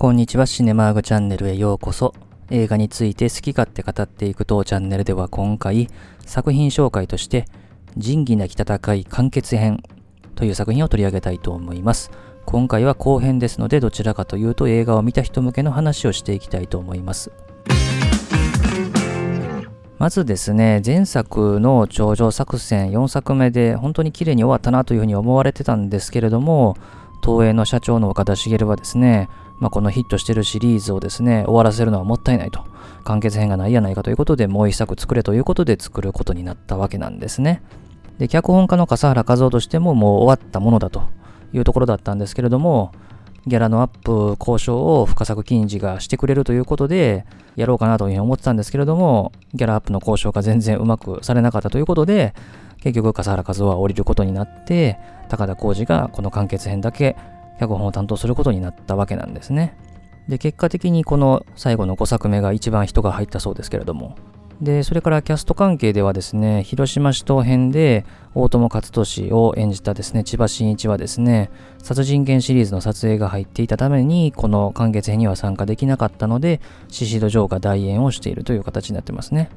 [0.00, 2.14] こんにちは、シネマーグチャンネルへようこそ。
[2.48, 5.88] 映画について好き勝手語っていく当チャンネルでは今回、
[6.24, 7.44] 作品紹介として、
[7.98, 9.82] 仁義なき戦い完結編
[10.36, 12.10] という作品を取り上げたいと思います。
[12.46, 17.30] 今回は後編ですので、どちらかというと映画を見た人向けの話をしていきたいと思います。
[19.98, 26.78] まずですね、前作の頂上作戦4作目で本当に綺麗に終わったなというふうに思われてたんですけれども、
[27.22, 29.28] 東映の社長の岡田茂はですね、
[29.60, 32.64] まあ、このヒットしてるシリーズをですね、終わらせるのはもったいないと。
[33.04, 37.62] 完結編がないやないかということで、もう一作作れということで作ることになったわけなんですね。
[38.18, 41.02] で、脚本家の笠原和夫としてももう終わったものだと
[41.52, 42.92] いうところだったんですけれども、
[43.46, 47.24] ギャラのアップ交渉を深作金次がしてくれるということで、
[47.56, 52.34] やろうかなというふうに思ってたんですけれども、ギャラアップの交渉が全然うまくされなかったということで、
[52.82, 57.16] 結局笠原和夫は降りることになって、高田浩二がこの完結編だけ
[57.60, 59.76] 脚本を担当することになったわけなんですね。
[60.28, 64.16] で、結果的にこの最後の5作目が一番人が入ったそうですけれども。
[64.62, 71.50] で、それからキャスト関係ではですね、広島市東編で大友克俊を演じたですね、千葉真一はですね、
[71.82, 79.50] 殺人犬シリーズの撮影が入っていたために、この完結編には参加できなかったので、シシド城が代演をしているという形になってますね。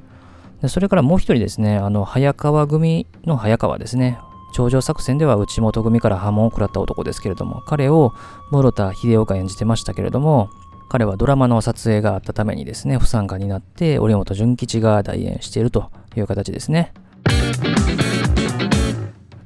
[0.61, 4.17] でそれからもう一人ですね、あの、早川組の早川ですね。
[4.53, 8.13] 頂上作戦では内本組から波紋を食らった男ですけれども、彼を
[8.51, 10.49] 室田秀夫が演じてましたけれども、
[10.89, 16.93] 彼はドラマの撮影があったためにですね、不参加になって、折本純吉が代演しているという形ですね。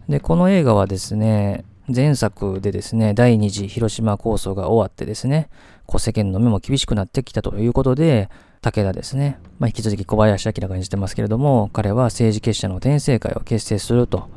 [0.09, 5.49] で、この映画はですね、前作でですね、第二次広島構想が終わってですね、
[5.97, 8.29] 世間の目も厳しくなってきたということで、
[8.61, 14.27] 武田ですね、まあ、引き続き小林明が演じてますけれども、彼は政治結社の転生会を結成すると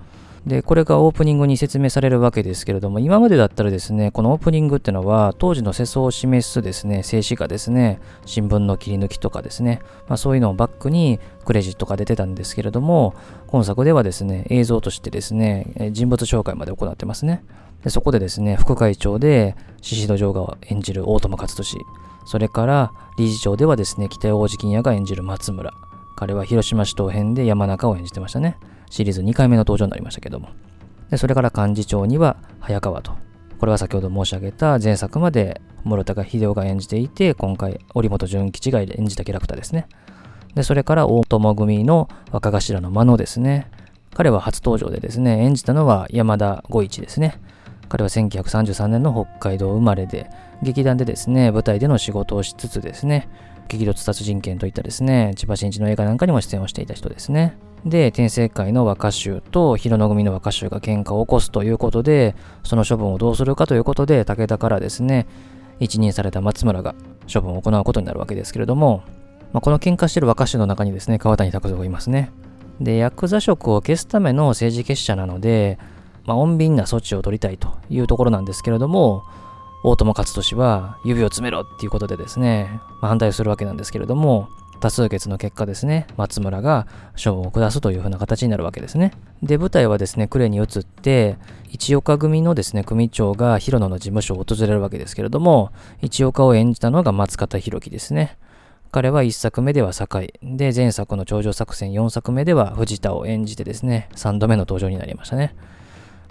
[0.46, 13.14] で、これがオープニングに説明されるわけですけれども、今までだったらですね、このオープニングっていうのは、当時の世相を示すですね、静止画ですね、新聞の切り抜きとかですね、まあ、そういうのをバックにクレジットが出てたんですけれども、
[13.48, 17.44] 今作ではですね、映像としてですね、人物紹介まで行ってますね。
[17.84, 21.78] でそこでですね、副会長で、宍戸城が演じる大友克俊、
[22.24, 25.72] それから理事長ではですね、北大路金也が演じる松村、
[26.16, 28.58] 彼は広島市東編で山中を演じてましたね。
[28.90, 30.50] シリーズ2回目の登場になりましたけども。
[31.10, 33.12] でそれから幹事長には早川と。
[33.58, 39.86] これは先ほど申し上げた前作まで室高秀夫が演じていて、今回折本純吉が演じたキャラクターですね。
[40.54, 43.70] で、それから大友組の若頭の間野ですね。
[44.14, 47.38] 彼は初登場でですね、演じたのは山田五一ですね。
[47.88, 50.30] 彼は1933年の北海道生まれで、
[50.62, 53.28] 劇団でですね、舞台での仕事をしつつですね、
[53.68, 57.56] 激突殺人剣といったですね、千葉真一の映画なんかにも出演をしていた人ですね。
[57.84, 65.26] で、転生会の若衆と広野組の若衆が喧嘩を起こすということで、その処分をどうするかということで、武田からですね、
[65.78, 66.94] 一任された松村が
[67.32, 69.02] 処分を行うことになるわけですけれども、
[69.52, 72.30] まあ、この喧嘩している若衆の中にですね、川谷拓三がいますね。
[72.80, 75.78] で、ヤクザ職を消すための政治結社なので、
[76.24, 79.24] まあ、穏便な措置を取りたいというところなんですけれども、
[79.82, 82.68] 大友克俊は指を詰めろっていうことでですね、
[83.00, 84.48] まあ、反対するわけなんですけれども、
[84.80, 86.86] 多数決の結果ですね、松村が
[87.22, 89.12] 処分を下すという風な形になるわけですね。
[89.42, 91.36] で、舞台はですね、呉に移って、
[91.68, 95.70] 一岡組のですね、組長が広野の事務所を訪れるわけですけれども、
[96.02, 98.38] 一岡を演じたのが松方弘樹ですね。
[98.92, 105.54] 彼は1作目では堺、で、前作の頂上作戦4作目では藤田を演じてですね、3度目の登場になりましたね。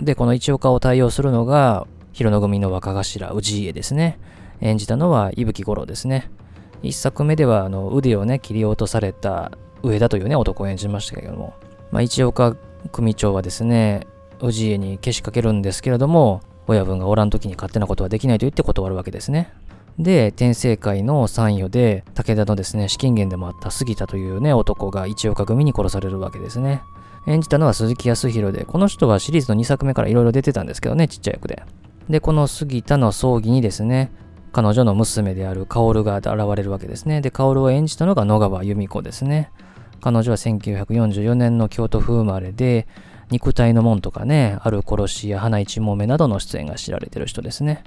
[0.02, 4.20] で、この一岡を対応するのが、広野組の若頭、氏家ですね。
[4.62, 6.30] 演じたのは伊吹五郎ですね。
[6.82, 9.52] 一作目ではあの腕をね、切り落とされた
[9.84, 11.54] 上田というね、男を演じましたけれども、
[11.92, 12.56] まあ、一岡
[12.92, 14.08] 組長はですね、
[14.42, 19.52] 氏家にけしかけるんですけれども、親分がおらん時に勝手なことはできないと言って断るわけですね。
[19.98, 26.82] で、転生会の参与で、武田のですね、資金源でもあった杉田というね、男が一岡組に殺されるわけですね。
[27.28, 31.64] 演じたのは鈴木康弘で、この人はシリーズの2作目から色々出てたんですけどね、ちっちゃい役で。
[32.10, 34.12] で、この杉田の葬儀にですね、
[34.52, 37.22] 彼女の娘である薫が現れるわけですね。
[37.22, 39.52] で、薫を演じたのが野川由美子ですね。
[40.02, 42.88] 彼女は1944年の京都府生まれで、
[43.30, 47.84] 肉体の門とかね、ある殺しや花一門目などの出演が知られてる人ですね。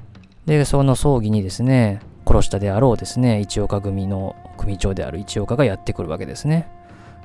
[0.46, 6.68] で、その葬儀にですね、殺したであろうですね、一岡組の組長である一岡がやってくるわけですね。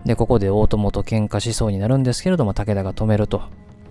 [0.05, 3.41] で、ここで大友と喧嘩しそうになるんですけれども、武田が止めると。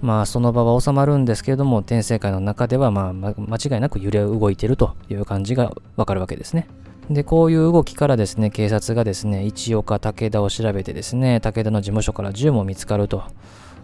[0.02, 6.68] まあその場は収まるんですけれども、転生会の中ではまあ間違いなく揺れ動いてるという感じがわかるわけですね。
[7.10, 13.22] で、こういう動きからですね、警察がですね、一岡武田を調べてですね、武田の事務所から銃も見つかると。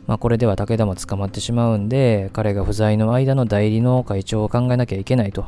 [0.06, 5.44] まあこれでは武田も捕まってしまうんで、彼が不在の間の代理の会長を考えなきゃいけないと。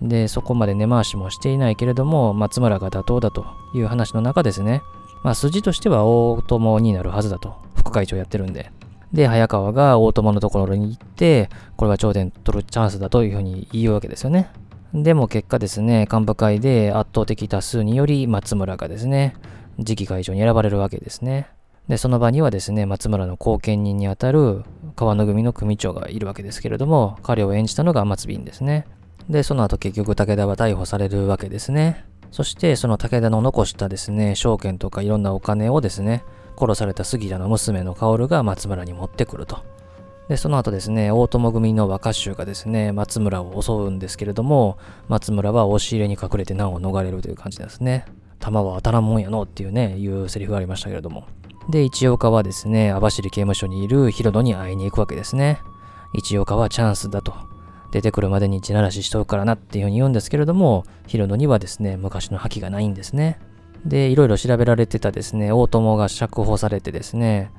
[0.00, 3.44] で、そこまで根回しもしていないけれども、松村が妥当だと
[3.74, 4.82] いう話の中ですね、
[5.24, 8.70] まあ筋としては大友になるはずだと、副会長やってるんで。
[9.14, 14.50] で、早川が大友のところに行って、これは頂点取るチャンスだというふうに言うわけですよね。
[14.92, 19.36] でも結果ですね、幹部会で圧倒的多数により松村がですね、
[19.78, 21.46] 次期会長に選ばれるわけですね。
[21.88, 24.64] で、その場にはですね、松村の後見人にあたる
[24.96, 28.84] 川野組の組長がいるわけですけれども、彼を演じたのが松瓶ですね。
[29.30, 32.04] で、その後結局武田は逮捕されるわけですね。
[32.32, 36.24] そしてその武田の残したですね、証券とかいろんなお金をですね、
[36.58, 39.58] 殺された杉田の娘の薫が松村に持ってくると。
[40.28, 44.78] で、その後ですね、大友組の若衆がですね、松村を襲うんですけれども、
[45.08, 48.06] 松村は押し入れに隠れて難を逃れるという感じですね。
[48.40, 51.24] 弾は当たらんもんやのっていうね、いうセリフがありましたけれども。
[51.68, 55.60] で、一岡はですね、網走刑務所にいる広野に会いに行くわけですね。
[56.14, 57.34] 一岡はチャンスだと。
[57.90, 63.38] 出てくるまでに地ならししとくからなっていうふうに言うんですけれども、広野にはですね、昔の覇気がないんですね。
[63.84, 67.50] で、いろいろ調べられてたですね、大友が釈放されてですね、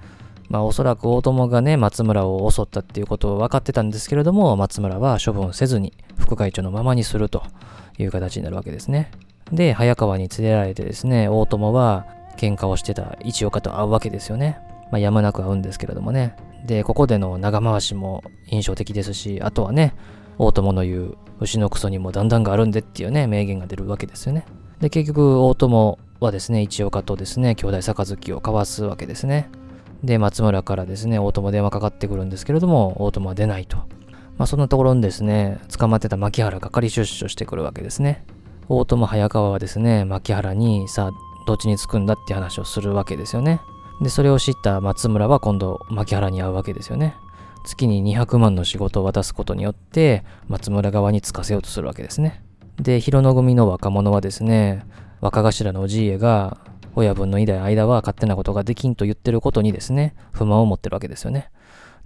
[0.50, 7.44] まあおそらく大友がね、松村を襲ったっていうことを分かってたんですけれども、松村は処分せずに副会長のままにすると
[7.98, 9.12] いう形になるわけですね。
[9.52, 12.06] で、早川に連れられてですね、大友は
[12.38, 14.60] 喧嘩をしてた一岡と会うわけですよね。
[14.92, 16.36] まあ、やむなく会うんですけれどもね。
[16.66, 19.94] で、ここでの長回しも印象的ですし、あとはね、
[20.38, 24.46] 大友の言う、牛のクソにもだんだんがあるんでっていうね、名言が出るわけですよね。
[24.80, 29.50] で、結局、大友はですね、一岡とですね、兄弟杯を交わすわけですね。
[30.04, 33.78] で、松村からですね、大友電話かかってくるんですけれども、大友は出ないと。
[34.38, 38.26] まあ、そんなところにですね、捕まってた牧原が仮出所してくるわけですね。
[38.68, 41.12] 大友早川はですね、牧原にさあ、
[41.48, 43.62] どっちにつくんだって話をするわけですよね。
[44.02, 47.16] で、それを知った松村は今度、牧原に会うわけですよね。
[47.66, 52.44] 月に200万の仕事を渡すことによって、松村側につかせようとするわけですね。
[52.78, 54.86] で、広野組の若者はですね、
[55.22, 56.58] 若頭のおじいえが、
[56.96, 61.50] 親分のいない間は勝手なことができんと言ってることにですね、不満を持ってるわけですよね。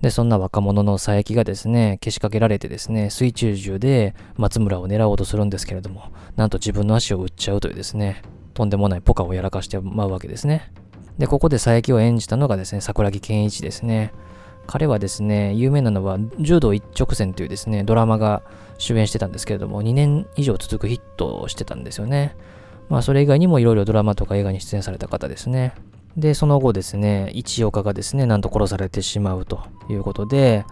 [0.02, 8.22] で、そんな若者の佐伯がですね、けしかけられてですね、水中銃で松村を狙おうとするんですけれども、なんと自分の足を撃っちゃうというですね、
[8.54, 10.72] とんでもないポカをやらかしてまうわけですね。
[11.18, 14.14] で、ここで佐伯を演じたのがですね、桜木健一ですね。
[14.68, 18.42] 彼はですね、有名なのは、柔道一直線というですね、ドラマが
[18.78, 22.36] 主演してたんですけれども、2年以上続くヒットをしてたんですよね。
[22.90, 25.74] まあ、それ以外にもいろいろドラマとか映画に出演された方ですね。
[26.18, 30.66] で、その後ですね、一岡がですね、なんと殺されてしまうということで、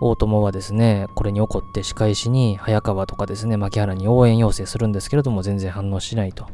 [0.00, 6.46] 大友はですね、これに怒って仕返しに早川とかですね、牧原に応援要請するんですけれども、全然反応しないと。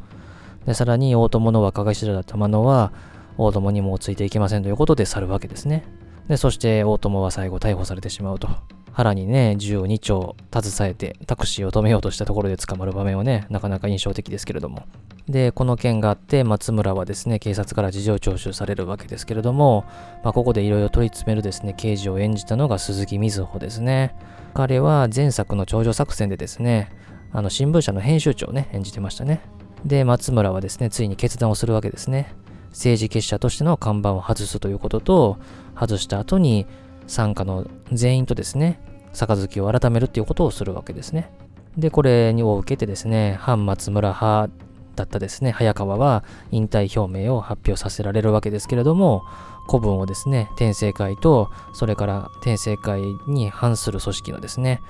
[0.67, 2.93] で、さらに大友の若頭だった真野は、
[3.37, 5.85] 大友にもついていけませんということで去るわけですね。
[6.29, 8.49] で、そして大友は最後逮捕されてしまうと。
[8.93, 14.85] 腹にね、銃を2丁携えてタクシーを止めようとしたところで捕まる場面はね、なかなか印象的ですけれども。
[15.29, 19.85] で、この件があって、松村はですね、警察から事情聴取されるわけですけれども、
[20.25, 24.15] まあ、ここでいろいろ問い詰めるですね、刑事を演じたのが鈴木瑞穂ですね。
[24.55, 26.91] 彼は前作の頂上作戦でですね、
[27.33, 29.41] あの新聞社の編集長をね、演じてましたね。
[29.85, 32.35] で、松村はですね、ついに決断をするわけですね。
[32.71, 35.39] 政治結社としての看板を外すということと、
[35.79, 36.67] 外した後に
[37.07, 38.81] 参加の全員とですね、
[39.13, 41.31] 杯を改めるっていうことをするわけですね。
[41.77, 44.53] で、これを受けてですね、反松村派
[44.97, 49.23] だったですね、早川は引退表明を発表させられるわけですけれども、
[49.69, 54.81] 古文をですね、天聖会と、それから天聖会に反する組織のですね、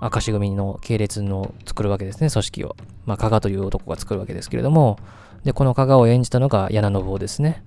[0.00, 2.76] 明石組の系列の作るわけですね、組織を。
[3.04, 4.98] まあ、加賀という男が作るわけですけれども、
[5.44, 7.62] で、この加賀を演じたのが柳信夫ですね。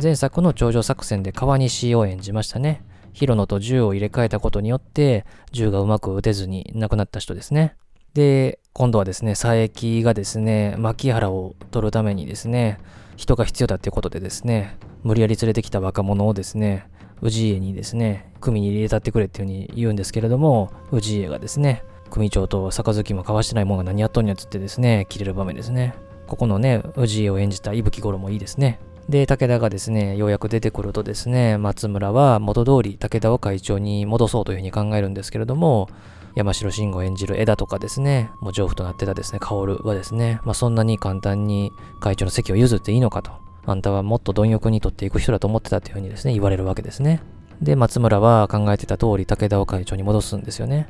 [0.00, 2.82] 前作の頂上作戦で川西を演じましたね。
[3.12, 7.74] 広野と銃を入れ替えたことによって、銃がうまく撃てずに亡くなった人ですね。
[8.14, 12.78] で、今度はですね、佐伯がですね、牧原を取るためにですね、
[13.16, 16.86] 人が必要だっていうことでですね、無理やり連れてきた若者をですね、
[17.22, 25.94] 氏家にですね、組に入れたってくれっていうふうに言うんですけれども、氏家がですね、組長と杯も交わしてないもんが何やっとんやつってですね、切れる場面ですね。
[26.26, 28.78] ここのね、氏家を演じた伊吹五郎もいいですね。
[29.08, 35.88] で、武田がですね、ようやく出てくるとですね、松村は元通り武田を会長に戻そうというふうに考えるんですけれども、
[36.34, 43.32] 山城慎吾演じる枝とかですね、もう上夫となってたですね、薫はですね、まあそんなに簡単に会長の席を譲っていいのかと。
[43.64, 47.22] あんたはもっと貪欲に取っていく人だと思ってたっていうふうにですね、言われるわけですね。
[47.60, 50.88] で、松村は考えてた通り武田を会長に戻すんですよね。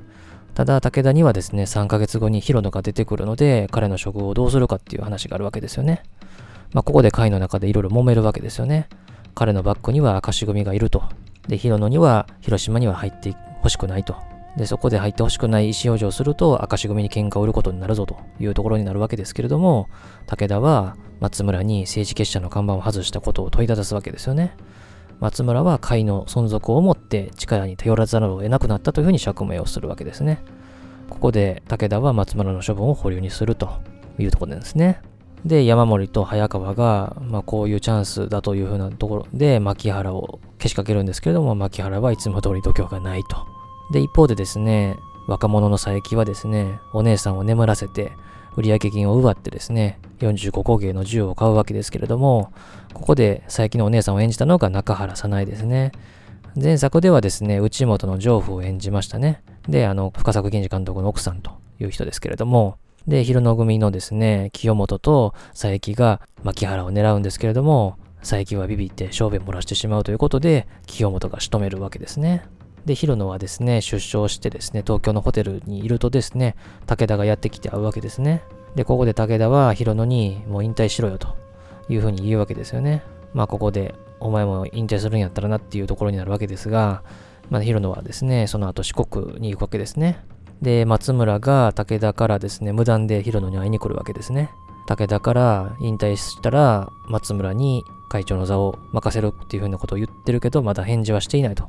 [0.55, 6.03] ただ、武田にはですね、3ヶ月後に広野が出てくるので、彼の処遇をどうするかっていう話があるわけですよね。
[6.73, 8.89] まあ、ここで会の中でいろいろ揉めるわけですよね。
[9.35, 11.03] 彼のバックには明石組がいると。
[11.49, 14.17] で、広野には広島には入ってほしくないと。
[14.57, 19.89] で、そこで入ってほしくない意思表示をすると、赤字組に喧嘩を売ることになるぞというところになるわけですけれども、
[20.27, 24.55] 武田は松村に政治結社の看板を外したことを問いただすわけですよね。
[25.21, 30.43] 松村は会の存続を思って力に頼らざるを得なくなったというふうに釈明をするわけですね。
[31.09, 33.71] ここで武田は松村の処分を保留にすると
[34.19, 35.01] いうところですね。
[35.45, 43.47] で、山森と早川が、まあ、こういうチャンスだというふうなところで、牧原をけしかけるんですけれども、牧原はいつも通り度胸がないと。
[43.93, 44.97] で、一方でですね、
[45.27, 48.13] 若者の佐伯はですね、お姉さんを眠らせて、
[48.57, 52.53] 売上金を奪ってですね、45工芸の銃を買うわけですけれども、
[52.93, 55.93] ここで佐伯のお姉さんを演じたのが中原早苗ですね。
[56.61, 59.43] 前作ではですね、内本の丈夫を演じましたね。
[59.69, 72.45] で、あの、深作銀次監督の奥さんという人ですけれども、で、広野組のですね、清本と佐伯が牧原を狙うんですけれども、佐伯はビビって小便漏らしてしまうということで、清本が仕留めるわけですね。
[72.87, 76.57] で、広野はですね、出生してですね、東京のホテルにいるとですね、
[76.87, 78.43] 武田がやってきて会うわけですね。
[78.75, 81.37] で、ここで武田は広野にもう引退しろよと
[81.89, 83.03] いうふうに言うわけですよね。
[83.35, 87.03] まあ、ここでお前も引退するんやったらなっていうところになるわけですが、
[87.51, 90.25] まあ、広野はですね、その後四国に行くわけですね。
[90.63, 94.51] で、松村が武田からですね、無断で広野に会いに来るわけですね。
[94.87, 101.69] 武田から引退したら松村に会長の座を任せるっていうふうなことを言ってるけど、まだ返事はしていないと。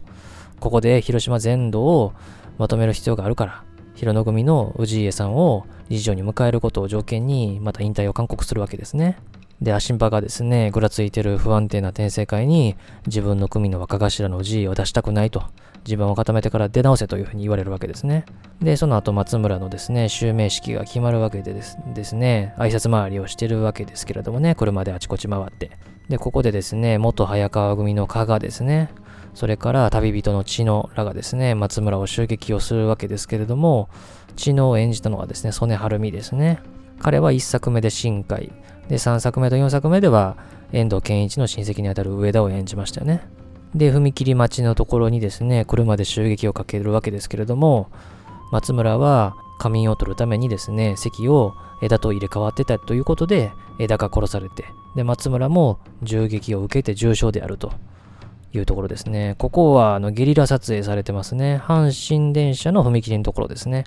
[0.59, 2.13] ここで広島全土を
[2.59, 3.63] まとめる必要があるから、
[3.95, 9.17] 広野組の氏家さんを理事長に迎えることを条件に、また引退を勧告するわけですね。
[9.61, 12.75] で、アシンパがですね、ぐらついてる不安定な転生会に、
[13.07, 15.43] 自分の組の若頭の氏家を出したくないと、
[15.85, 18.25] 自分を固めてから出直せというふうに言われるわけですね。
[18.61, 25.71] で、その後松村のですね、襲名式が決まるわけでですですね、挨拶回りをしてるわけですけれどもね、車であちこち回って。
[26.09, 28.89] で、ここでですね、元早川組の加賀ですね、
[29.33, 33.89] それから旅人の知野らがですね、松村を襲撃をするわけですけれども、
[34.35, 36.59] 知野を演じたのはですね、曽根晴美ですね。
[36.99, 38.51] 彼は1作目で深海、
[38.89, 40.37] で、3作目と4作目では、
[40.71, 43.21] 遠藤健一の親戚にあたる上田を演じましたよね。
[43.75, 47.89] で、踏切待ちのところにですね、車で襲撃をかけるわけですけれども、
[48.51, 57.71] 松村は仮眠を取るためにですね、席を枝と入れ替わってたということで、枝が殺されて、で、松村も銃撃を受けて重傷であると。
[58.57, 59.35] いうところですね。
[59.39, 61.59] ここはあのゲリラ撮影されてますね。
[61.63, 63.85] 阪神電車の踏切のところですね。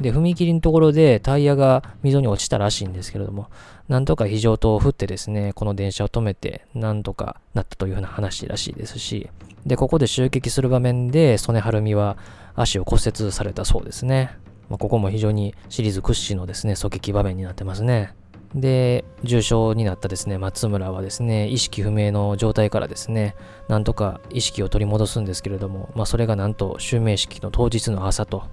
[0.00, 3.48] で、踏切のところでタイヤが溝に落ちたらしいんですけれども、
[3.88, 9.30] なんとか非常灯を振ってですね、この電車を止めて、なんとかなったというふうな話らしいですし、
[9.64, 12.16] で、ここで襲撃する場面で、曽根晴美は
[12.54, 14.30] 足を骨折されたそうですね。
[14.68, 18.12] まあ、ここも非常にシリーズ屈指のですね、狙撃場面になってますね。
[18.54, 23.34] で、重傷になったですね、松村はですね、意識不明の状態からですね、
[23.68, 28.44] なんとか意識を取り戻すんですけれども、まあ、それがなんと襲名式の当日の朝と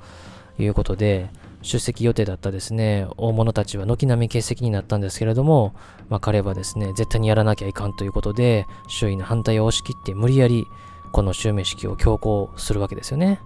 [0.60, 1.30] いうことで、
[1.62, 5.74] 出席予定だったですね、大物たちは軒並み欠席になったんですけれども、
[6.10, 10.66] まあ、彼はですね、絶対にやらなきゃいかんということで、周囲の反対を押し切って無理やり、
[11.14, 13.40] この襲名式を強行するわけですよね。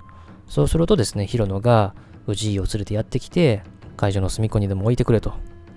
[0.47, 1.93] そうするとですね、ヒロノが
[2.27, 3.61] 氏家を連れてやってきて、
[3.97, 5.33] 会場の隅っこにでも置いてくれと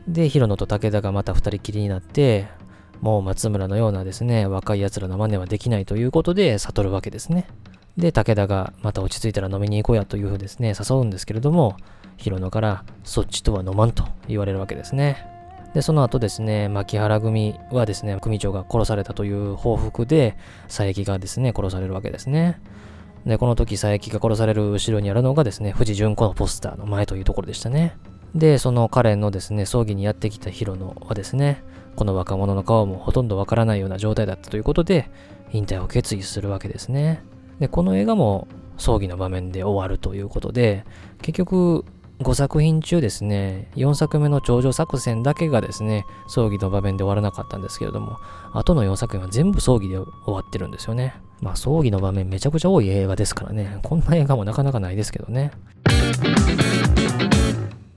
[0.08, 2.48] で、ヒロノと武田がまた二人きりになって、
[3.00, 7.46] もう松村のようなですね、若い奴らの真似はできないということで悟るわけですね。
[7.96, 11.76] で、武田がまた落ち着いたら飲みに行こうやというふうですね、誘うんですけれども、
[12.16, 15.26] ヒロノからそっちとは飲まんと言われるわけですね。
[15.74, 22.60] で、その後ですね、牧原組はですね、組長が殺されたという報復で、佐伯がですね、殺されるわけですね。
[23.24, 27.96] で、この時佐伯が殺される後ろにあるのがですね、藤純子のポスターの前というところでしたね。
[28.34, 31.62] で、その彼のですね、葬儀にやってきたヒロノはですね、
[31.96, 35.10] この若者の顔もほとんどわからないような状態だったということで、
[35.52, 37.22] 引退を決意するわけですね。
[37.60, 38.48] で、この映画も
[38.78, 40.84] 葬儀の場面で終わるということで、
[41.22, 41.84] 結局、
[42.20, 48.18] 5作品中ですね、4作目の頂上作戦だけがですね、葬儀の場面で終わらなかったんですけれども、
[48.52, 51.14] 後の4作品は全部葬儀で終わってるんですよね。
[51.40, 55.52] まあ、葬儀の場面めちゃくちゃ多い映画ですからね、こんな映画もなかなかないですけどね。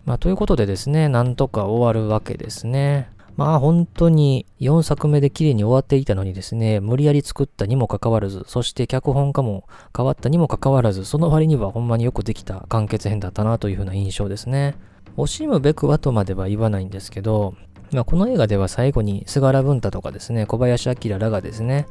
[0.05, 3.09] まあ、ということでですね、なんとか終わるわけですね。
[3.35, 14.75] まあ本当に4作目で綺麗に終わっていたのにですね、無理やり作ったにもかかわらず、そして脚本家も変わったにもかかわらず、その割にはほんまによくできた完結編だったなというふうな印象ですね。
[15.17, 17.55] 惜しむべくはとまでは言わないんですけど、
[17.91, 21.87] まあ、この映画では最後に菅原文太とかですね、小林明らがですね、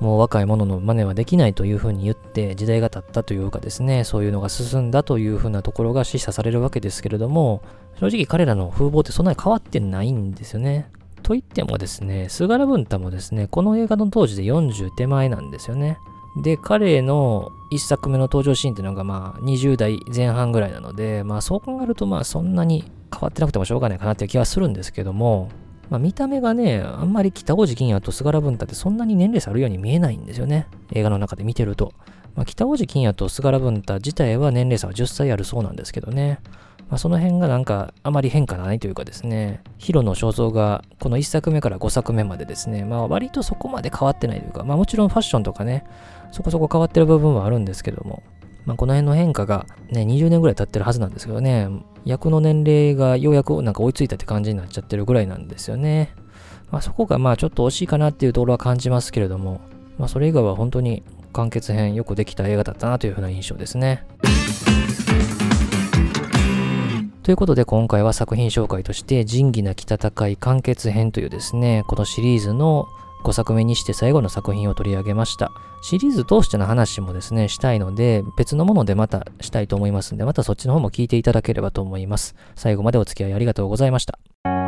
[0.00, 7.62] もう若い者の真似はできないというふうに言って時代が経ったというかですね、そういうのが進んだというふうなところが示唆されるわけですけれども、
[8.00, 10.90] 正直彼らの風貌ってそんなに変わってないんですよね。
[11.22, 15.98] と言ってもですね、菅原文太もですね、この映画の当時で40手前なんですよね。
[16.42, 25.50] で、彼の1作目の登場シーンっていうのがまあ20代前半ぐらいなので、まあそう考えるとまあそんなに変わってなくてもしょうがないかなっていう気はするんですけども、
[25.90, 30.68] まあ見た目がね、あんまり北大路欣也と菅原文太ってそんなに年齢差あるように見えないんですよね。
[30.92, 31.92] 映画の中で見てると。
[32.36, 36.38] まあ、北大路欣也と菅原文太自体は年齢差は10歳あるそうなんですけどね。
[36.88, 45.84] まあ、その辺がなんかあまり変化ないというかですね、ヒロの肖像がこの1作目から5作目までですね、まあ割とそこまで変わってないというか、まあもちろんファッションとかね、
[46.32, 48.22] そこそこ変わってる部分はあるんですけども、
[48.70, 51.68] まあこの辺の変化がね、20年ぐらい経ってるはずなんですけどね、
[52.04, 56.14] 役の年齢がようやくなんか追いついたって感じになっちゃってるぐらいなんですよね。
[56.70, 59.60] まあそこがまあちょっと惜しいかなっていうところは感じますけれども、
[59.98, 64.06] まあそれ以外は本当に完結編よくできた映画だったなというふうな印象ですね。
[67.24, 72.86] ということで今回は作品紹介として仁義なき戦い完結編というですね、このシリーズの
[73.22, 75.50] 5作目にして最後の作品を取り上げました。
[75.82, 82.34] シリーズ通しての話もですね、したいので、別のものでまたしたいと思いますんで、またそっちの方も聞いていただければと思います。
[82.54, 84.59] 最後までお付き合いありがとうございました。